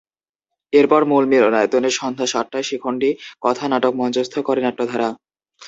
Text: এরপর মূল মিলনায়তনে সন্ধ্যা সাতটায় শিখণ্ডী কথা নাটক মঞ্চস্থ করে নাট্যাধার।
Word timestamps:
এরপর 0.73 1.01
মূল 1.05 1.23
মিলনায়তনে 1.31 1.89
সন্ধ্যা 1.99 2.27
সাতটায় 2.27 2.67
শিখণ্ডী 2.69 3.09
কথা 3.45 3.65
নাটক 3.71 3.93
মঞ্চস্থ 4.01 4.35
করে 4.47 4.61
নাট্যাধার। 4.61 5.01